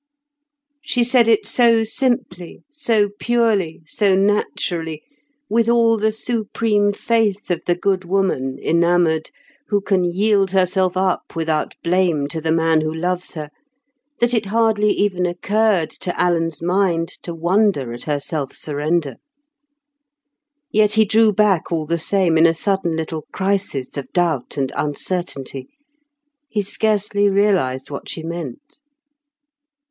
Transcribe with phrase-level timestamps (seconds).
[0.81, 5.03] She said it so simply, so purely, so naturally,
[5.47, 9.29] with all the supreme faith of the good woman, enamoured,
[9.67, 13.51] who can yield herself up without blame to the man who loves her,
[14.19, 19.17] that it hardly even occurred to Alan's mind to wonder at her self surrender.
[20.71, 24.71] Yet he drew back all the same in a sudden little crisis of doubt and
[24.75, 25.67] uncertainty.
[26.49, 28.81] He scarcely realised what she meant.